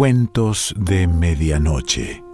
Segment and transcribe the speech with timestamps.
[0.00, 2.24] Cuentos de Medianoche.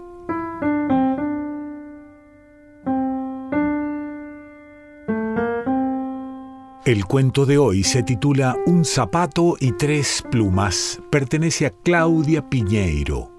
[6.84, 11.00] El cuento de hoy se titula Un zapato y tres plumas.
[11.10, 13.35] Pertenece a Claudia Piñeiro.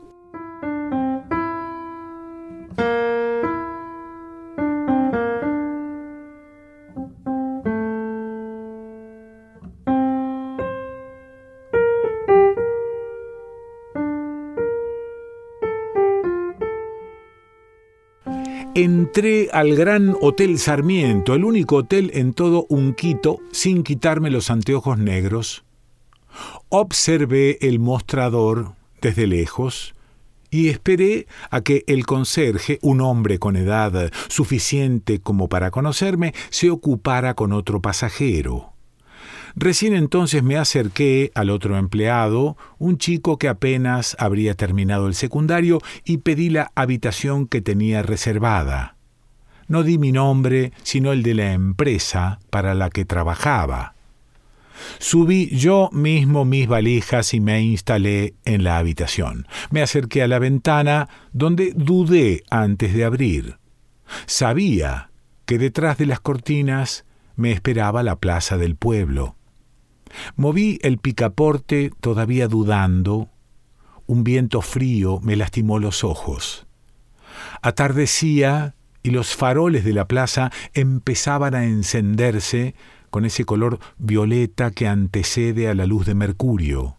[18.78, 25.00] Entré al Gran Hotel Sarmiento, el único hotel en todo Unquito, sin quitarme los anteojos
[25.00, 25.66] negros.
[26.70, 29.96] Observé el mostrador desde lejos
[30.52, 36.70] y esperé a que el conserje, un hombre con edad suficiente como para conocerme, se
[36.70, 38.77] ocupara con otro pasajero.
[39.56, 45.80] Recién entonces me acerqué al otro empleado, un chico que apenas habría terminado el secundario,
[46.04, 48.96] y pedí la habitación que tenía reservada.
[49.68, 53.96] No di mi nombre, sino el de la empresa para la que trabajaba.
[55.00, 59.48] Subí yo mismo mis valijas y me instalé en la habitación.
[59.72, 63.58] Me acerqué a la ventana, donde dudé antes de abrir.
[64.26, 65.10] Sabía
[65.46, 67.06] que detrás de las cortinas
[67.36, 69.37] me esperaba la plaza del pueblo.
[70.36, 73.30] Moví el picaporte todavía dudando.
[74.06, 76.68] Un viento frío me lastimó los ojos.
[77.62, 82.76] Atardecía y los faroles de la plaza empezaban a encenderse
[83.10, 86.98] con ese color violeta que antecede a la luz de Mercurio.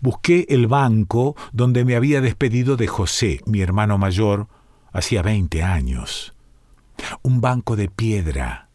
[0.00, 4.46] Busqué el banco donde me había despedido de José, mi hermano mayor,
[4.92, 6.34] hacía veinte años.
[7.22, 8.67] Un banco de piedra,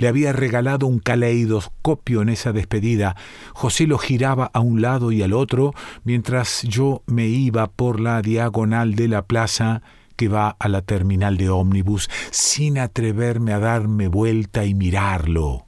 [0.00, 3.16] le había regalado un caleidoscopio en esa despedida.
[3.52, 8.22] José lo giraba a un lado y al otro, mientras yo me iba por la
[8.22, 9.82] diagonal de la plaza
[10.16, 15.66] que va a la terminal de ómnibus, sin atreverme a darme vuelta y mirarlo.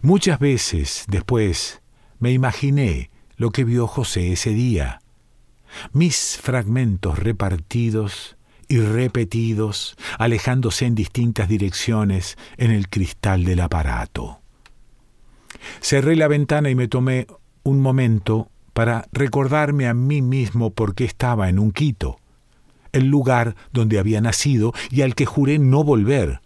[0.00, 1.82] Muchas veces después
[2.18, 5.02] me imaginé lo que vio José ese día.
[5.92, 8.37] Mis fragmentos repartidos
[8.68, 14.40] y repetidos, alejándose en distintas direcciones en el cristal del aparato.
[15.80, 17.26] Cerré la ventana y me tomé
[17.62, 22.18] un momento para recordarme a mí mismo por qué estaba en un Quito,
[22.92, 26.40] el lugar donde había nacido y al que juré no volver.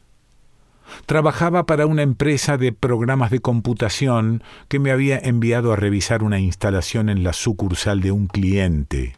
[1.07, 6.39] Trabajaba para una empresa de programas de computación que me había enviado a revisar una
[6.39, 9.17] instalación en la sucursal de un cliente.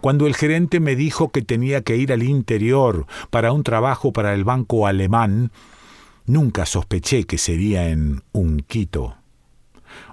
[0.00, 4.34] Cuando el gerente me dijo que tenía que ir al interior para un trabajo para
[4.34, 5.52] el banco alemán,
[6.26, 9.16] nunca sospeché que sería en un Quito.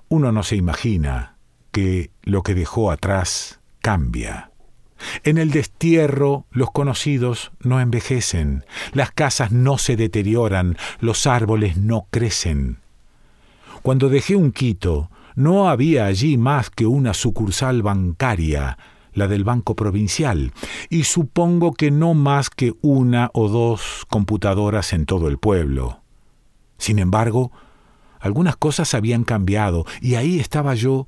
[0.09, 1.37] Uno no se imagina
[1.71, 4.51] que lo que dejó atrás cambia.
[5.23, 8.63] En el destierro los conocidos no envejecen,
[8.93, 12.77] las casas no se deterioran, los árboles no crecen.
[13.81, 18.77] Cuando dejé un Quito, no había allí más que una sucursal bancaria,
[19.13, 20.51] la del Banco Provincial,
[20.89, 26.01] y supongo que no más que una o dos computadoras en todo el pueblo.
[26.77, 27.51] Sin embargo,
[28.19, 31.07] algunas cosas habían cambiado, y ahí estaba yo,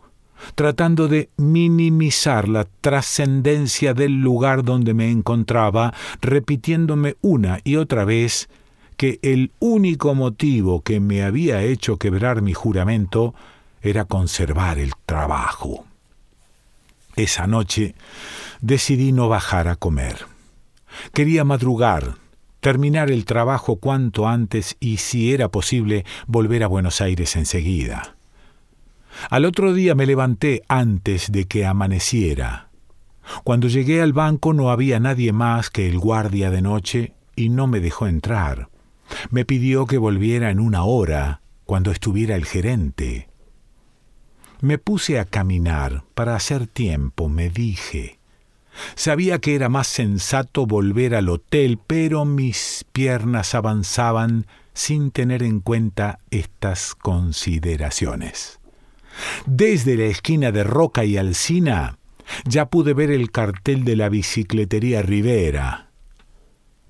[0.55, 8.49] tratando de minimizar la trascendencia del lugar donde me encontraba, repitiéndome una y otra vez
[8.97, 13.33] que el único motivo que me había hecho quebrar mi juramento
[13.81, 15.85] era conservar el trabajo.
[17.15, 17.95] Esa noche
[18.61, 20.25] decidí no bajar a comer.
[21.13, 22.15] Quería madrugar,
[22.59, 28.15] terminar el trabajo cuanto antes y, si era posible, volver a Buenos Aires enseguida.
[29.29, 32.69] Al otro día me levanté antes de que amaneciera.
[33.43, 37.67] Cuando llegué al banco no había nadie más que el guardia de noche y no
[37.67, 38.69] me dejó entrar.
[39.29, 43.29] Me pidió que volviera en una hora, cuando estuviera el gerente.
[44.61, 48.19] Me puse a caminar para hacer tiempo, me dije.
[48.95, 55.61] Sabía que era más sensato volver al hotel, pero mis piernas avanzaban sin tener en
[55.61, 58.59] cuenta estas consideraciones.
[59.45, 61.97] Desde la esquina de Roca y Alcina
[62.45, 65.89] ya pude ver el cartel de la bicicletería Rivera.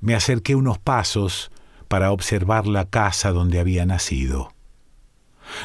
[0.01, 1.51] Me acerqué unos pasos
[1.87, 4.54] para observar la casa donde había nacido.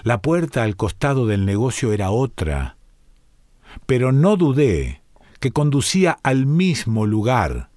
[0.02, 2.76] La puerta al costado del negocio era otra,
[3.86, 5.02] pero no dudé
[5.40, 7.70] que conducía al mismo lugar,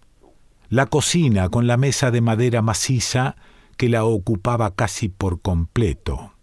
[0.70, 3.36] la cocina con la mesa de madera maciza
[3.78, 6.34] que la ocupaba casi por completo.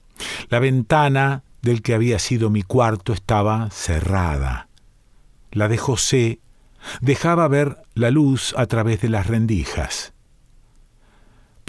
[0.49, 4.69] La ventana del que había sido mi cuarto estaba cerrada.
[5.53, 6.41] la de José,
[7.01, 10.13] dejaba ver la luz a través de las rendijas.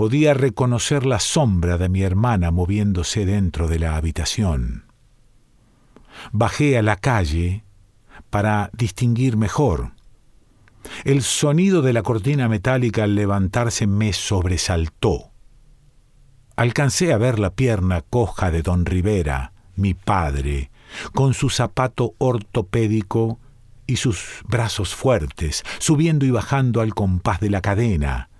[0.01, 4.86] Podía reconocer la sombra de mi hermana moviéndose dentro de la habitación.
[6.31, 7.63] Bajé a la calle
[8.31, 9.92] para distinguir mejor.
[11.03, 15.30] El sonido de la cortina metálica al levantarse me sobresaltó.
[16.56, 20.71] Alcancé a ver la pierna coja de don Rivera, mi padre,
[21.13, 23.38] con su zapato ortopédico
[23.86, 28.31] y sus brazos fuertes, subiendo y bajando al compás de la cadena.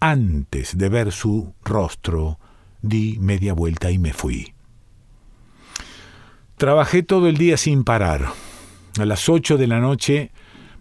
[0.00, 2.38] Antes de ver su rostro,
[2.82, 4.54] di media vuelta y me fui.
[6.56, 8.32] Trabajé todo el día sin parar.
[8.98, 10.30] A las ocho de la noche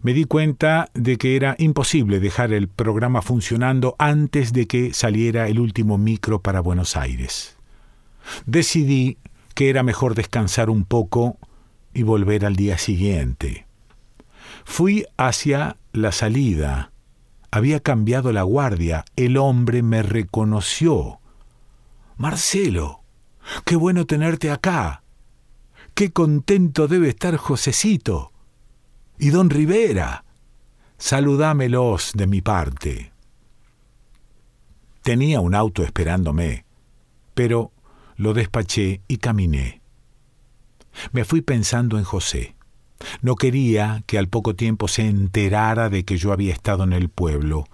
[0.02, 5.48] me di cuenta de que era imposible dejar el programa funcionando antes de que saliera
[5.48, 7.58] el último micro para Buenos Aires.
[8.46, 9.18] Decidí
[9.54, 11.38] que era mejor descansar un poco
[11.94, 13.66] y volver al día siguiente.
[14.64, 16.92] Fui hacia la salida.
[17.52, 19.06] Había cambiado la guardia.
[19.16, 21.20] El hombre me reconoció.
[22.18, 23.02] Marcelo,
[23.66, 25.04] qué bueno tenerte acá.
[25.94, 28.32] Qué contento debe estar Josecito.
[29.18, 30.26] Y don Rivera.
[30.98, 33.12] Saludámelos de mi parte.
[35.04, 36.66] Tenía un auto esperándome,
[37.34, 37.72] pero
[38.16, 39.82] lo despaché y caminé.
[41.12, 42.55] Me fui pensando en José.
[43.22, 47.10] No quería que al poco tiempo se enterara de que yo había estado en el
[47.10, 47.66] pueblo.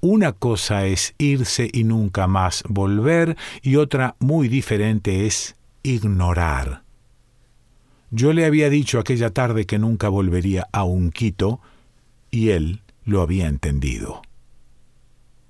[0.00, 6.82] Una cosa es irse y nunca más volver y otra muy diferente es ignorar.
[8.10, 11.60] Yo le había dicho aquella tarde que nunca volvería a Unquito
[12.30, 14.22] y él lo había entendido.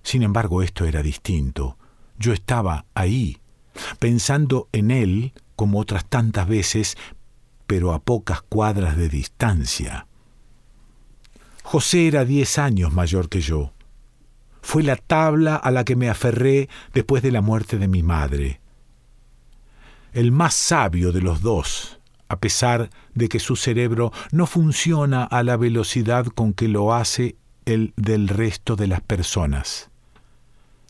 [0.03, 1.76] Sin embargo, esto era distinto.
[2.19, 3.38] Yo estaba ahí,
[3.99, 6.97] pensando en él como otras tantas veces,
[7.69, 10.09] pero a pocas cuadras de distancia.
[11.62, 13.73] José era diez años mayor que yo.
[14.62, 18.61] Fue la tabla a la que me aferré después de la muerte de mi madre.
[20.12, 25.44] El más sabio de los dos, a pesar de que su cerebro no funciona a
[25.44, 27.37] la velocidad con que lo hace
[27.67, 29.91] el del resto de las personas.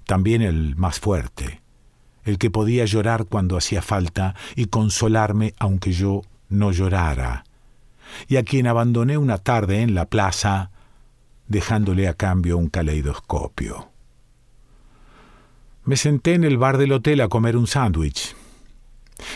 [0.06, 1.60] También el más fuerte
[2.28, 7.44] el que podía llorar cuando hacía falta y consolarme aunque yo no llorara,
[8.26, 10.70] y a quien abandoné una tarde en la plaza,
[11.46, 13.90] dejándole a cambio un caleidoscopio.
[15.84, 18.36] Me senté en el bar del hotel a comer un sándwich.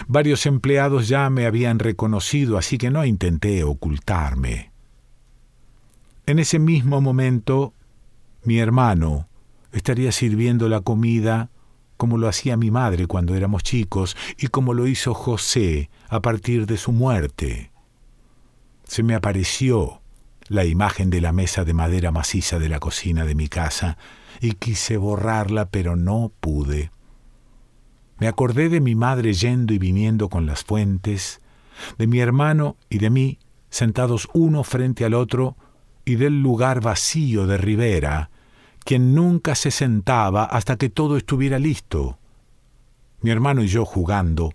[0.06, 4.70] Varios empleados ya me habían reconocido, así que no intenté ocultarme.
[6.26, 7.72] En ese mismo momento,
[8.44, 9.28] mi hermano
[9.72, 11.48] estaría sirviendo la comida
[12.02, 16.66] como lo hacía mi madre cuando éramos chicos y como lo hizo José a partir
[16.66, 17.70] de su muerte.
[18.82, 20.02] Se me apareció
[20.48, 23.98] la imagen de la mesa de madera maciza de la cocina de mi casa
[24.40, 26.90] y quise borrarla, pero no pude.
[28.18, 31.40] Me acordé de mi madre yendo y viniendo con las fuentes,
[31.98, 33.38] de mi hermano y de mí
[33.70, 35.56] sentados uno frente al otro,
[36.04, 38.31] y del lugar vacío de Rivera,
[38.84, 42.18] quien nunca se sentaba hasta que todo estuviera listo.
[43.20, 44.52] Mi hermano y yo jugando,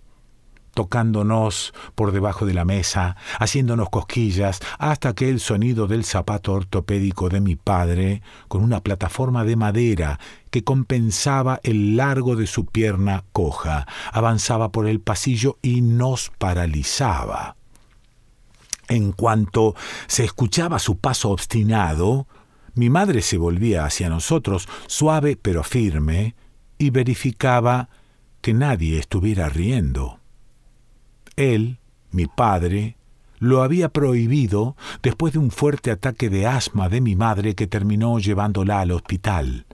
[0.78, 7.30] tocándonos por debajo de la mesa, haciéndonos cosquillas, hasta que el sonido del zapato ortopédico
[7.30, 10.20] de mi padre, con una plataforma de madera
[10.52, 17.56] que compensaba el largo de su pierna coja, avanzaba por el pasillo y nos paralizaba.
[18.88, 19.74] En cuanto
[20.06, 22.28] se escuchaba su paso obstinado,
[22.78, 26.36] mi madre se volvía hacia nosotros, suave pero firme,
[26.78, 27.90] y verificaba
[28.42, 30.20] que nadie estuviera riendo.
[31.36, 31.80] Él,
[32.12, 32.98] mi padre,
[33.40, 38.20] lo había prohibido después de un fuerte ataque de asma de mi madre que terminó
[38.20, 39.66] llevándola al hospital.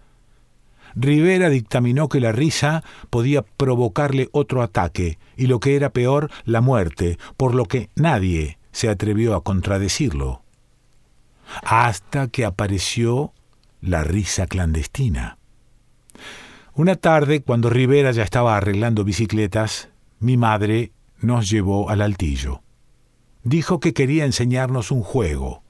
[0.95, 6.62] Rivera dictaminó que la risa podía provocarle otro ataque y lo que era peor, la
[6.62, 10.42] muerte, por lo que nadie se atrevió a contradecirlo
[11.62, 13.33] hasta que apareció
[13.81, 15.38] la risa clandestina.
[16.74, 22.63] Una tarde, cuando Rivera ya estaba arreglando bicicletas, mi madre nos llevó al altillo.
[23.43, 25.63] Dijo que quería enseñarnos un juego.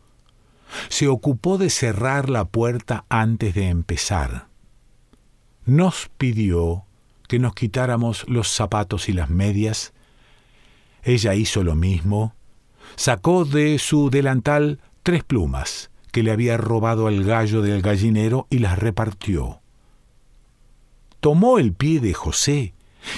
[0.90, 4.48] Se ocupó de cerrar la puerta antes de empezar.
[5.66, 6.86] Nos pidió
[7.28, 9.94] que nos quitáramos los zapatos y las medias.
[11.04, 12.36] Ella hizo lo mismo.
[12.96, 18.60] Sacó de su delantal tres plumas que le había robado al gallo del gallinero y
[18.60, 19.62] las repartió.
[21.19, 22.74] Tomó el pie de José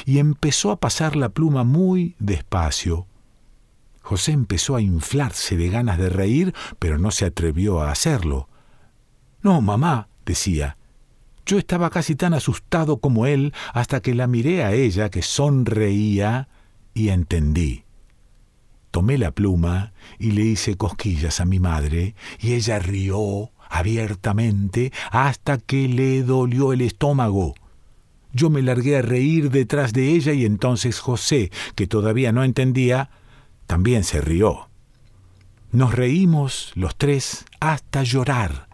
[0.05, 3.07] y empezó a pasar la pluma muy despacio.
[4.01, 8.47] José empezó a inflarse de ganas de reír, pero no se atrevió a hacerlo.
[9.41, 10.77] No, mamá, decía.
[11.45, 16.47] Yo estaba casi tan asustado como él hasta que la miré a ella que sonreía
[16.93, 17.84] y entendí.
[18.95, 25.57] Tomé la pluma y le hice cosquillas a mi madre, y ella rió abiertamente hasta
[25.57, 27.55] que le dolió el estómago.
[28.31, 33.09] Yo me largué a reír detrás de ella y entonces José, que todavía no entendía,
[33.67, 34.69] también se rió.
[35.73, 38.69] Nos reímos los tres hasta llorar.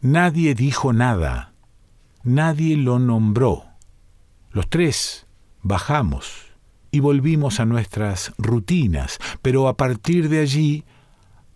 [0.00, 1.52] Nadie dijo nada,
[2.22, 3.64] nadie lo nombró.
[4.50, 5.26] Los tres
[5.60, 6.47] bajamos
[6.98, 10.82] y volvimos a nuestras rutinas, pero a partir de allí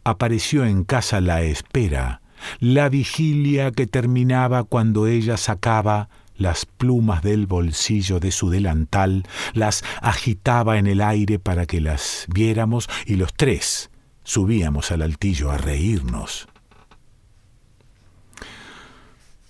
[0.04, 2.22] apareció en casa la espera,
[2.60, 9.82] la vigilia que terminaba cuando ella sacaba las plumas del bolsillo de su delantal, las
[10.00, 13.90] agitaba en el aire para que las viéramos y los tres
[14.22, 16.46] subíamos al altillo a reírnos.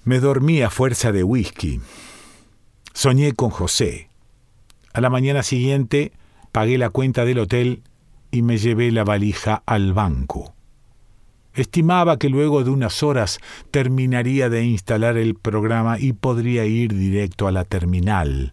[0.05, 1.83] Me dormí a fuerza de whisky.
[2.95, 4.09] Soñé con José.
[4.93, 6.13] A la mañana siguiente
[6.53, 7.83] pagué la cuenta del hotel
[8.31, 10.55] y me llevé la valija al banco.
[11.55, 13.39] Estimaba que luego de unas horas
[13.71, 18.53] terminaría de instalar el programa y podría ir directo a la terminal.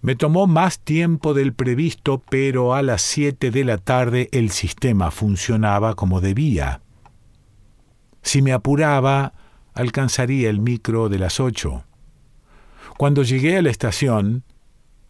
[0.00, 5.10] Me tomó más tiempo del previsto, pero a las siete de la tarde el sistema
[5.10, 6.80] funcionaba como debía.
[8.22, 9.32] Si me apuraba,
[9.74, 11.84] alcanzaría el micro de las ocho.
[12.96, 14.44] Cuando llegué a la estación,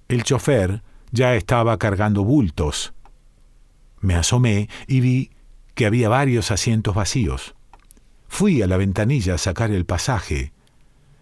[0.08, 2.94] el chofer ya estaba cargando bultos.
[4.00, 5.30] Me asomé y vi
[5.74, 7.54] que había varios asientos vacíos.
[8.28, 10.52] Fui a la ventanilla a sacar el pasaje.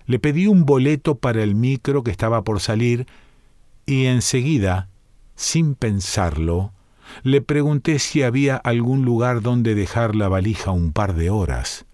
[0.06, 3.06] Le pedí un boleto para el micro que estaba por salir
[3.86, 4.88] y enseguida,
[5.36, 6.72] sin pensarlo,
[7.22, 11.84] le pregunté si había algún lugar donde dejar la valija un par de horas.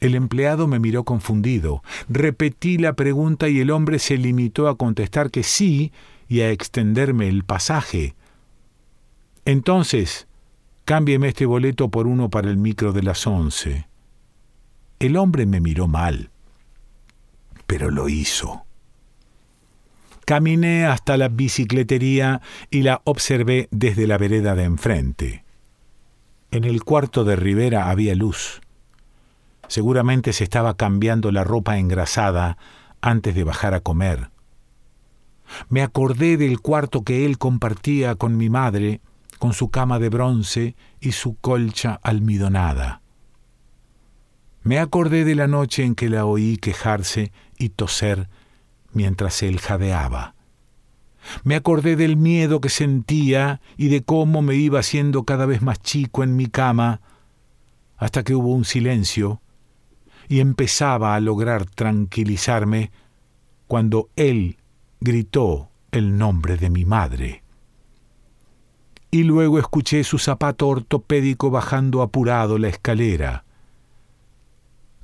[0.00, 1.82] El empleado me miró confundido.
[2.08, 5.92] Repetí la pregunta y el hombre se limitó a contestar que sí
[6.28, 8.14] y a extenderme el pasaje.
[9.44, 10.26] Entonces,
[10.90, 13.86] Cámbieme este boleto por uno para el micro de las once.
[14.98, 16.30] El hombre me miró mal,
[17.68, 18.64] pero lo hizo.
[20.24, 22.40] Caminé hasta la bicicletería
[22.70, 25.44] y la observé desde la vereda de enfrente.
[26.50, 28.60] En el cuarto de Rivera había luz.
[29.70, 32.58] Seguramente se estaba cambiando la ropa engrasada
[33.00, 34.32] antes de bajar a comer.
[35.68, 39.00] Me acordé del cuarto que él compartía con mi madre
[39.38, 43.00] con su cama de bronce y su colcha almidonada.
[44.64, 48.28] Me acordé de la noche en que la oí quejarse y toser
[48.92, 50.34] mientras él jadeaba.
[51.44, 55.80] Me acordé del miedo que sentía y de cómo me iba haciendo cada vez más
[55.80, 57.02] chico en mi cama,
[57.98, 59.40] hasta que hubo un silencio
[60.30, 62.90] y empezaba a lograr tranquilizarme
[63.66, 64.56] cuando él
[65.00, 67.42] gritó el nombre de mi madre
[69.10, 73.44] y luego escuché su zapato ortopédico bajando apurado la escalera.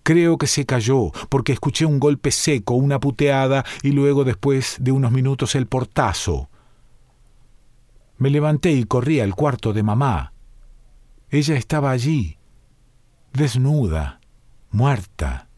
[0.02, 4.92] Creo que se cayó, porque escuché un golpe seco, una puteada y luego después de
[4.92, 6.48] unos minutos el portazo.
[8.18, 10.32] Me levanté y corrí al cuarto de mamá.
[11.28, 12.38] Ella estaba allí,
[13.32, 14.20] desnuda,
[14.76, 15.48] muerta.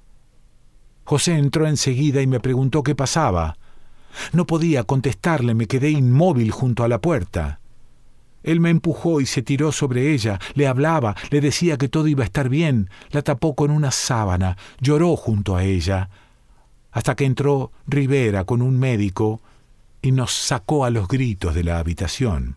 [1.04, 3.58] José entró enseguida y me preguntó qué pasaba.
[4.32, 7.60] No podía contestarle, me quedé inmóvil junto a la puerta.
[8.44, 12.22] Él me empujó y se tiró sobre ella, le hablaba, le decía que todo iba
[12.22, 16.08] a estar bien, la tapó con una sábana, lloró junto a ella,
[16.92, 19.40] hasta que entró Rivera con un médico
[20.00, 22.56] y nos sacó a los gritos de la habitación.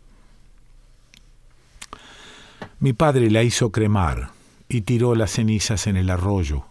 [2.80, 4.41] Mi padre la hizo cremar
[4.72, 6.66] y tiró las cenizas en el arroyo.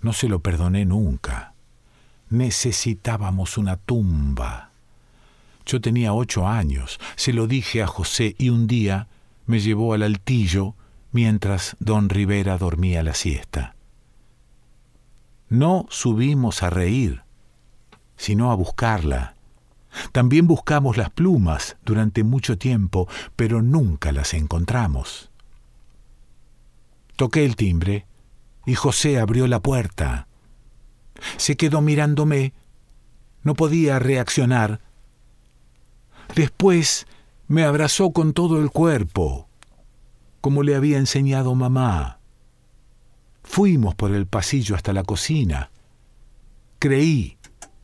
[0.00, 1.54] No se lo perdoné nunca.
[2.30, 4.72] Necesitábamos una tumba.
[5.64, 9.06] Yo tenía ocho años, se lo dije a José y un día
[9.46, 10.74] me llevó al altillo
[11.12, 13.76] mientras don Rivera dormía la siesta.
[15.48, 17.22] No subimos a reír,
[18.16, 19.36] sino a buscarla.
[20.10, 23.06] También buscamos las plumas durante mucho tiempo,
[23.36, 25.29] pero nunca las encontramos.
[27.20, 28.06] Toqué el timbre
[28.64, 30.26] y José abrió la puerta.
[31.36, 32.54] Se quedó mirándome.
[33.42, 34.80] No podía reaccionar
[36.34, 37.06] Después
[37.46, 39.50] me abrazó con todo el cuerpo,
[40.40, 42.20] como le había enseñado mamá.
[43.42, 45.70] Fuimos por el pasillo hasta la cocina.
[46.78, 47.36] Creí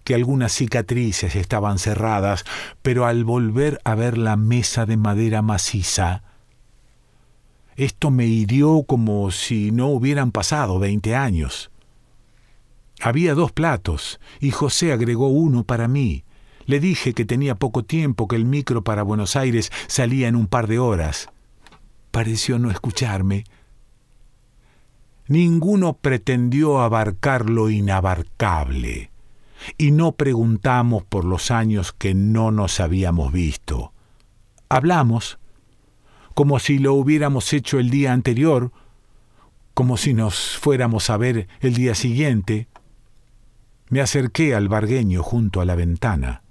[0.02, 2.46] que algunas cicatrices estaban cerradas,
[2.80, 6.22] pero al volver a ver la mesa de madera maciza,
[7.76, 11.70] esto me hirió como si no hubieran pasado veinte años.
[13.00, 16.24] Había dos platos, y José agregó uno para mí.
[16.64, 20.46] Le dije que tenía poco tiempo, que el micro para Buenos Aires salía en un
[20.46, 21.28] par de horas.
[22.10, 23.44] Pareció no escucharme.
[25.28, 29.10] Ninguno pretendió abarcar lo inabarcable
[29.78, 33.92] y no preguntamos por los años que no nos habíamos visto.
[34.68, 35.38] Hablamos,
[36.36, 38.70] como si lo hubiéramos hecho el día anterior,
[39.72, 42.68] como si nos fuéramos a ver el día siguiente.
[43.88, 46.42] Me acerqué al bargueño junto a la ventana.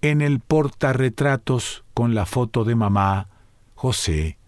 [0.00, 3.28] En el portarretratos con la foto de mamá,
[3.74, 4.38] José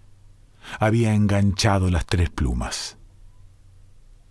[0.80, 2.96] había enganchado las tres plumas.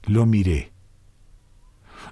[0.07, 0.71] Lo miré.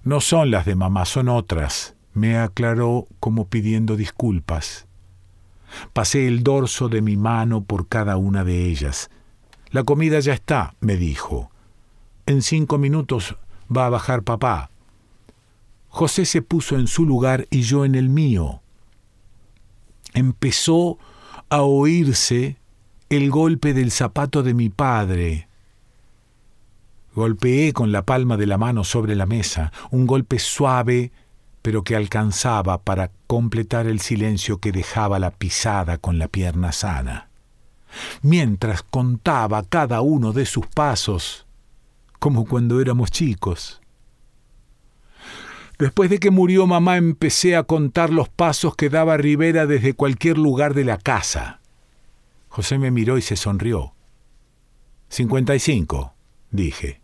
[0.04, 4.86] No son las de mamá, son otras, me aclaró como pidiendo disculpas.
[5.94, 9.10] Pasé el dorso de mi mano por cada una de ellas.
[9.70, 11.52] La comida ya está, me dijo.
[12.26, 13.38] En cinco minutos
[13.76, 14.72] va a bajar papá.
[15.90, 18.62] José se puso en su lugar y yo en el mío.
[20.14, 20.98] Empezó
[21.50, 22.58] a oírse
[23.10, 25.50] el golpe del zapato de mi padre,
[27.16, 31.12] Golpeé con la palma de la mano sobre la mesa, un golpe suave,
[31.62, 37.30] pero que alcanzaba para completar el silencio que dejaba la pisada con la pierna sana.
[38.22, 41.46] Mientras contaba cada uno de sus pasos,
[42.20, 43.82] como cuando éramos chicos.
[45.80, 50.38] Después de que murió mamá empecé a contar los pasos que daba Rivera desde cualquier
[50.38, 51.62] lugar de la casa.
[52.50, 53.94] José me miró y se sonrió.
[55.08, 56.14] Cincuenta y cinco,
[56.52, 57.02] dije.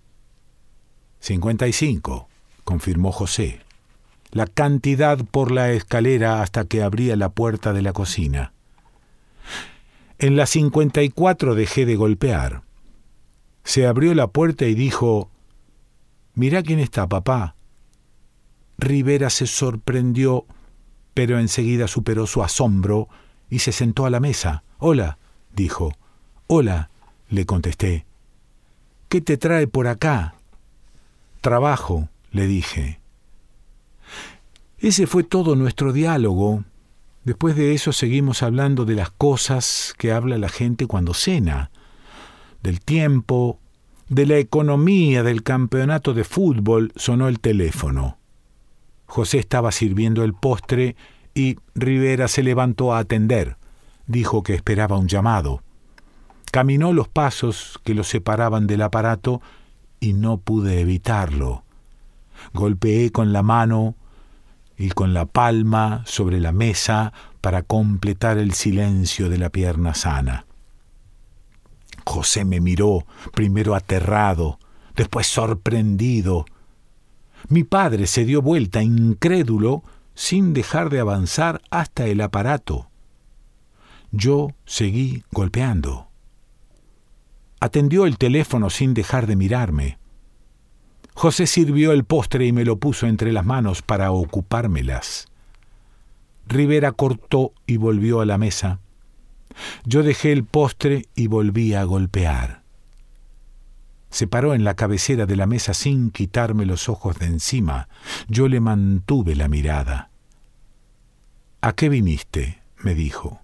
[1.21, 2.27] 55,
[2.63, 3.64] confirmó José.
[4.35, 8.51] La cantidad por la escalera hasta que abría la puerta de la cocina.
[10.19, 12.63] En la 54 dejé de golpear.
[13.63, 15.29] Se abrió la puerta y dijo,
[16.33, 17.55] Mira quién está, papá.
[18.77, 20.45] Rivera se sorprendió,
[21.13, 23.07] pero enseguida superó su asombro
[23.49, 24.65] y se sentó a la mesa.
[24.79, 25.17] Hola,
[25.53, 25.93] dijo.
[26.47, 26.89] Hola,
[27.29, 28.05] le contesté.
[29.07, 30.35] ¿Qué te trae por acá?
[31.39, 32.99] Trabajo, le dije.
[34.85, 36.63] Ese fue todo nuestro diálogo.
[37.23, 41.71] Después de eso seguimos hablando de las cosas que habla la gente cuando cena,
[42.61, 43.57] del tiempo,
[44.09, 48.19] de la economía, del campeonato de fútbol, sonó el teléfono.
[49.07, 50.95] José estaba sirviendo el postre
[51.33, 53.57] y Rivera se levantó a atender.
[54.05, 55.63] Dijo que esperaba un llamado.
[56.51, 59.41] Caminó los pasos que lo separaban del aparato
[59.99, 61.63] y no pude evitarlo.
[62.53, 63.95] Golpeé con la mano
[64.77, 70.45] y con la palma sobre la mesa para completar el silencio de la pierna sana.
[72.05, 74.59] José me miró, primero aterrado,
[74.95, 76.45] después sorprendido.
[77.49, 79.83] Mi padre se dio vuelta, incrédulo,
[80.13, 82.89] sin dejar de avanzar hasta el aparato.
[84.11, 86.07] Yo seguí golpeando.
[87.59, 89.97] Atendió el teléfono sin dejar de mirarme.
[91.15, 95.29] José sirvió el postre y me lo puso entre las manos para ocupármelas.
[96.45, 98.79] Rivera cortó y volvió a la mesa.
[99.85, 102.63] Yo dejé el postre y volví a golpear.
[104.09, 107.87] Se paró en la cabecera de la mesa sin quitarme los ojos de encima.
[108.27, 110.09] Yo le mantuve la mirada.
[111.61, 112.61] ¿A qué viniste?
[112.83, 113.39] me dijo.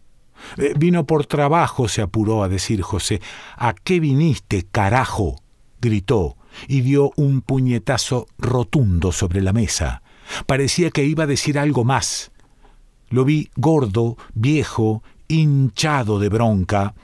[0.58, 3.22] Eh, vino por trabajo, se apuró a decir José.
[3.56, 5.38] ¿A qué viniste, carajo?
[5.80, 6.36] gritó
[6.68, 10.02] y dio un puñetazo rotundo sobre la mesa.
[10.46, 12.32] Parecía que iba a decir algo más.
[13.10, 16.96] Lo vi gordo, viejo, hinchado de bronca.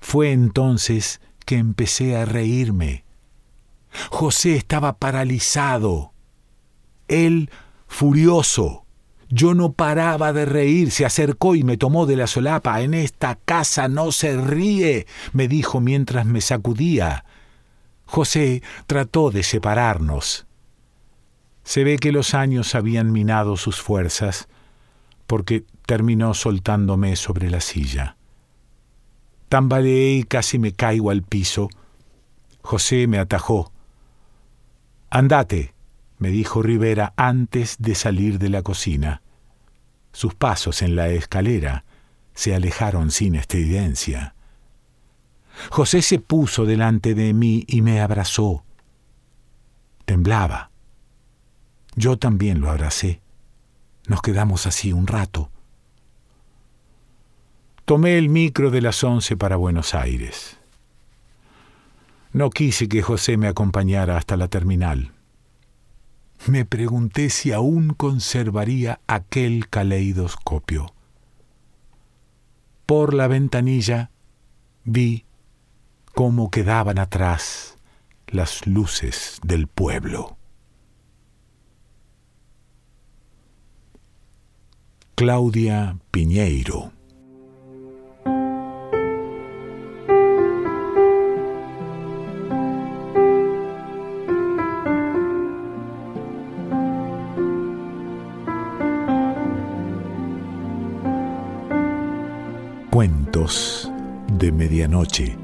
[0.00, 3.04] Fue entonces que empecé a reírme.
[4.10, 6.12] José estaba paralizado.
[7.08, 7.50] Él
[7.86, 8.84] furioso.
[9.28, 12.80] Yo no paraba de reír, se acercó y me tomó de la solapa.
[12.82, 17.24] En esta casa no se ríe, me dijo mientras me sacudía.
[18.14, 20.46] José trató de separarnos.
[21.64, 24.46] Se ve que los años habían minado sus fuerzas,
[25.26, 28.16] porque terminó soltándome sobre la silla.
[29.48, 31.68] Tambaleé y casi me caigo al piso.
[32.62, 33.72] José me atajó.
[35.10, 35.74] Andate,
[36.18, 39.22] me dijo Rivera antes de salir de la cocina.
[40.12, 41.84] Sus pasos en la escalera
[42.32, 44.33] se alejaron sin estridencia.
[45.70, 48.64] José se puso delante de mí y me abrazó.
[50.04, 50.70] Temblaba.
[51.96, 53.20] Yo también lo abracé.
[54.06, 55.50] Nos quedamos así un rato.
[57.84, 60.58] Tomé el micro de las once para Buenos Aires.
[62.32, 65.12] No quise que José me acompañara hasta la terminal.
[66.46, 70.92] Me pregunté si aún conservaría aquel caleidoscopio.
[72.86, 74.10] Por la ventanilla
[74.84, 75.23] vi
[76.14, 77.76] cómo quedaban atrás
[78.28, 80.38] las luces del pueblo.
[85.16, 86.92] Claudia Piñeiro
[102.90, 103.90] Cuentos
[104.38, 105.43] de Medianoche.